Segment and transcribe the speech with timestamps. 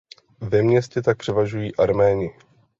[0.41, 2.33] Ve městě tak převažují Arméni.